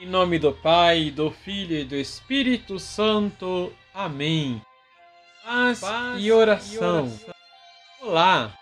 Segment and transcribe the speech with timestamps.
[0.00, 3.74] Em nome do Pai, do Filho e do Espírito Santo.
[3.92, 4.62] Amém.
[5.44, 6.76] Paz, Paz e, oração.
[6.76, 7.34] e oração.
[8.02, 8.58] Olá.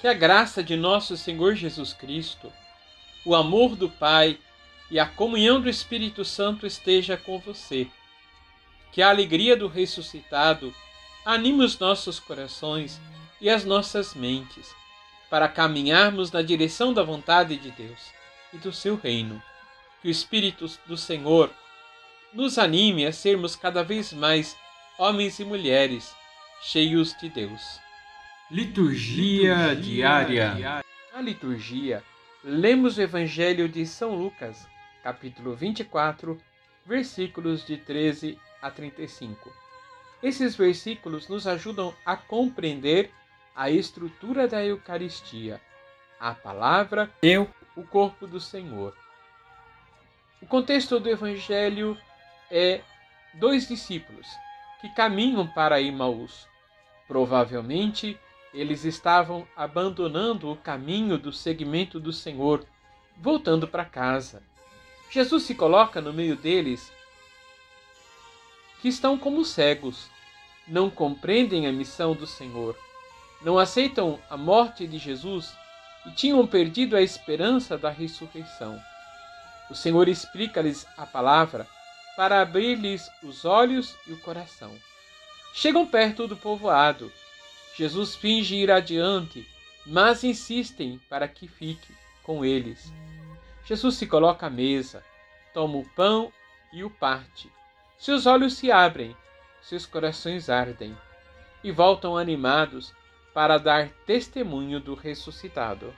[0.00, 2.52] Que a graça de nosso Senhor Jesus Cristo,
[3.24, 4.36] o amor do Pai
[4.90, 7.86] e a comunhão do Espírito Santo esteja com você.
[8.90, 10.74] Que a alegria do ressuscitado
[11.24, 13.00] anime os nossos corações
[13.40, 14.74] e as nossas mentes
[15.30, 18.00] para caminharmos na direção da vontade de Deus
[18.52, 19.40] e do seu reino
[20.02, 21.48] que o Espírito do Senhor
[22.34, 24.56] nos anime a sermos cada vez mais
[24.98, 26.14] homens e mulheres
[26.60, 27.80] cheios de Deus.
[28.50, 30.84] Liturgia, liturgia diária.
[31.12, 32.02] Na liturgia,
[32.42, 34.66] lemos o Evangelho de São Lucas,
[35.04, 36.36] capítulo 24,
[36.84, 39.52] versículos de 13 a 35.
[40.22, 43.10] Esses versículos nos ajudam a compreender
[43.54, 45.60] a estrutura da Eucaristia,
[46.18, 49.01] a palavra e o corpo do Senhor.
[50.42, 51.96] O contexto do evangelho
[52.50, 52.80] é
[53.32, 54.26] dois discípulos
[54.80, 56.48] que caminham para Imaús.
[57.06, 58.18] Provavelmente
[58.52, 62.66] eles estavam abandonando o caminho do seguimento do Senhor,
[63.16, 64.42] voltando para casa.
[65.10, 66.92] Jesus se coloca no meio deles,
[68.80, 70.10] que estão como cegos,
[70.66, 72.76] não compreendem a missão do Senhor,
[73.42, 75.56] não aceitam a morte de Jesus
[76.04, 78.82] e tinham perdido a esperança da ressurreição.
[79.72, 81.66] O Senhor explica-lhes a palavra
[82.14, 84.70] para abrir-lhes os olhos e o coração.
[85.54, 87.10] Chegam perto do povoado.
[87.74, 89.48] Jesus finge ir adiante,
[89.86, 92.92] mas insistem para que fique com eles.
[93.64, 95.02] Jesus se coloca à mesa,
[95.54, 96.30] toma o pão
[96.70, 97.50] e o parte.
[97.96, 99.16] Seus olhos se abrem,
[99.62, 100.94] seus corações ardem
[101.64, 102.92] e voltam animados
[103.32, 105.94] para dar testemunho do ressuscitado.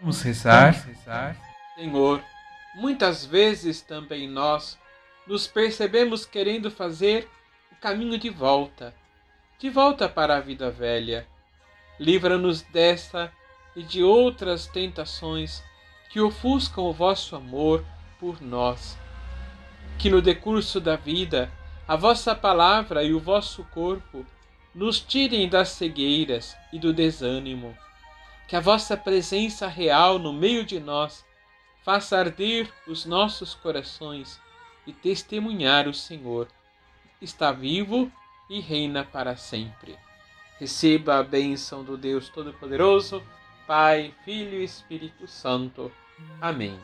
[0.00, 0.72] Vamos rezar.
[0.72, 1.36] Vamos rezar.
[1.76, 2.20] Senhor,
[2.74, 4.78] Muitas vezes também nós
[5.26, 7.28] nos percebemos querendo fazer
[7.72, 8.94] o caminho de volta,
[9.58, 11.26] de volta para a vida velha.
[11.98, 13.32] Livra-nos desta
[13.74, 15.62] e de outras tentações
[16.10, 17.84] que ofuscam o vosso amor
[18.18, 18.96] por nós.
[19.98, 21.52] Que no decurso da vida
[21.86, 24.24] a vossa palavra e o vosso corpo
[24.72, 27.76] nos tirem das cegueiras e do desânimo.
[28.46, 31.24] Que a vossa presença real no meio de nós
[31.84, 34.40] faça arder os nossos corações
[34.86, 36.48] e testemunhar o Senhor.
[37.20, 38.10] Está vivo
[38.48, 39.96] e reina para sempre.
[40.58, 43.22] Receba a bênção do Deus Todo-Poderoso,
[43.66, 45.90] Pai, Filho e Espírito Santo.
[46.40, 46.78] Amém.